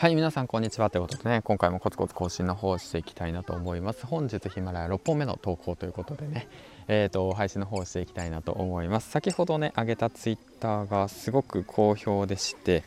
[0.00, 6.46] はい皆さんこんにちはということでね今回もコツコツ更新の方をしていきたいなと思います本日ヒマラヤ6本目の投稿ということでね
[6.86, 12.84] えーと、配信の方をしていきたいなと思います先ほどね上げたツイッターがすごく好評でして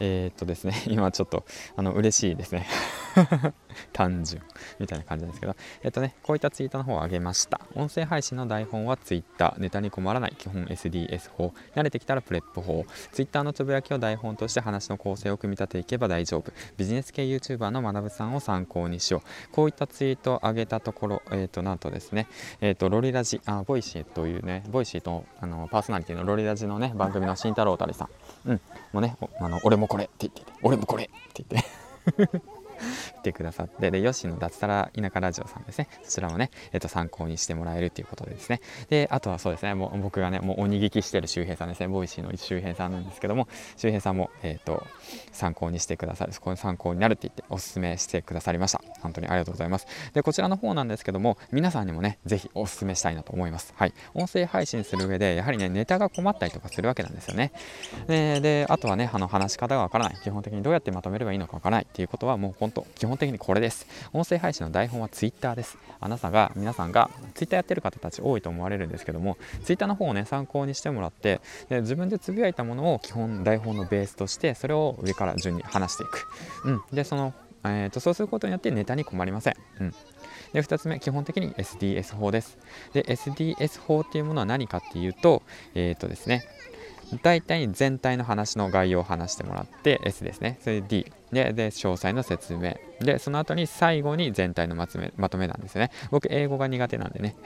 [0.00, 1.44] えー、っとですね、今ちょっと
[1.76, 2.66] あの嬉しいですね。
[3.92, 4.42] 単純
[4.78, 7.60] みたいな感じなんですけど、えっとね、こういったツイートの方を上げました。
[7.74, 10.34] 音声配信の台本は Twitter、ネタに困らない。
[10.38, 22.28] 基本 SDS 法、慣れてきたらプレップ法、Twitter のつぶやきを台本として話の構成を組み立てていけば大丈夫、ビジネス系 YouTuber の学さんを参考にしよう、こういったツイートを上げたところ、えっ、と、なんとですね、
[22.60, 28.08] えっ、と、ロリラジ、あ、ボイシーというね、ボイシーとあのパーソナリティのロリラジのね、番組の慎太郎たりさ
[28.46, 28.60] ん、うん、
[28.92, 32.54] もうね、あの俺もこれって言って、俺もこれって言って。
[33.24, 35.88] てくださって、で、ヨッシーの脱サラ田舎ラジオさんですね。
[36.02, 38.60] そちらもね、えっ、と、参考にしてもらえるということでですね。
[38.90, 44.86] で、あとはそうですね、もう僕がね、もう鬼聞きしてる周平さんですね、 Voicy の周平さんなんですけども、周平さんも、えっ、と、
[45.32, 48.82] 参考にしてくださる、そこに参考になるって言っておすすめしてくださりました。
[49.00, 49.86] 本当にありがとうございます。
[50.12, 53.72] で、こちらの方なんですけども、皆さんにもね、ぜひおすすめしたいなと思います。
[53.76, 53.94] はい。
[54.14, 57.52] 音声配信する上で、やはりね、ネタが困ったりとかするわけなんですよね。
[58.06, 60.16] で、であとはね、あの、話し方がわからない。
[60.22, 63.86] 基本的にどうやってまとめればいいのかわからないっていうことは、もう本当、基本的にこれです。
[64.12, 65.78] 音声配信の台本は Twitter です。
[66.00, 76.26] あなたが、皆さんが Twitter やってる方たち多いと思われるんですけども、Twitter の方をね、参考にしてもらって、で自分でつぶやいたものを基本台本のベースとして、それを上から順に話していく。
[76.64, 76.82] うん。
[76.92, 77.32] で、その、
[77.64, 79.54] えーと、そうすることによってネタに困りません。
[79.80, 79.94] うん。
[80.52, 82.58] で2つ目基本的に SDS 法です
[82.92, 85.42] で SDS 法っていうものは何かっていうと
[85.74, 86.44] えっ、ー、とですね
[87.22, 90.58] 大体全体の話の概要を話してもらって S ですね。
[90.60, 92.76] それで D でで詳細の説明。
[93.00, 95.90] でその後に最後に全体のまとめまとめなんですよね。
[96.10, 97.36] 僕英語が苦手なんでね。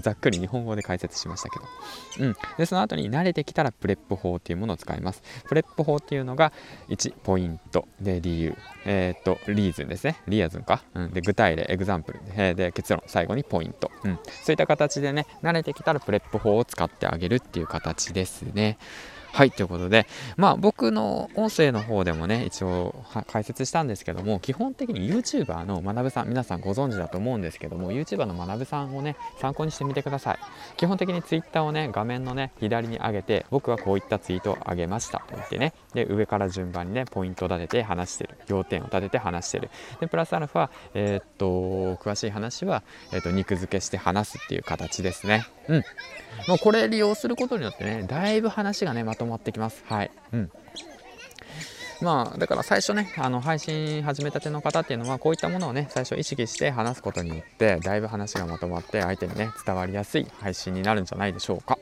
[0.00, 5.22] ざっくり日本語で解説しましたけど、うん、でその後に慣れてきたら PREP 法っていうものを使います。
[5.44, 6.52] PREP 法っていうのが
[6.88, 7.86] 1ポイント。
[8.00, 8.56] で理由。
[8.84, 10.16] えっ、と reason ですね。
[10.28, 11.66] reason か、うん、で具体例。
[11.68, 12.20] example。
[12.36, 13.02] でで結論。
[13.06, 18.78] 最後にポイント、うん、そういった形でね慣れてきたら PREP 法を使ってあげるっていう形ですね。
[19.34, 20.06] はい、ということで、
[20.36, 22.94] まあ僕の音声の方でもね、一応
[23.26, 30.38] 解説したんですけども、基本的に YouTuber の学さん、皆さんご存知だと思うんですけども、YouTuber の学さんをね、参考にしてみてください。
[30.76, 38.38] 基本的に Twitter をね、画面のね、左に上げて、僕はこういったツイートを上げましたと言ってね、で、上から順番にね、ポイントを立てて話してる。
[38.46, 39.68] 要点を立てて話してる。
[39.98, 45.44] で、プラスアルファ、えー、っと、詳しい話は、えー、っと、肉付けして話すっていう形ですね。
[45.68, 45.84] うん。
[46.46, 49.82] もうこれ利用することによってね、だいぶ話がね、まとまってきます。
[49.86, 50.10] はい。
[50.32, 50.50] うん。
[52.00, 61.78] まあ、だから最初ね、あの配信始めたての方っていうのは、こういったものをね、最初意識して話すことによって、だいぶ話がまとまって、相手にね、伝わりやすい配信になるんじゃないでしょうか。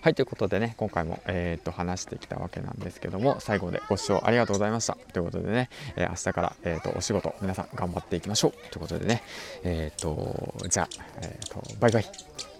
[0.00, 4.96] はい、ということでね、今回も、えー、っと話してきたわけなんですけども、最後までご視聴ありがとうございました。
[5.12, 8.52] ということでね、えー、明日から、えー、っとお仕事、皆さん頑張っていきましょう。
[8.70, 9.22] ということでね、
[9.62, 10.88] えっと、じゃあ、
[11.20, 12.51] えっと、バイバイ。